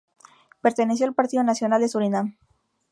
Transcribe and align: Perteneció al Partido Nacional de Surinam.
Perteneció 0.61 1.05
al 1.05 1.13
Partido 1.13 1.43
Nacional 1.43 1.79
de 1.79 1.87
Surinam. 1.87 2.35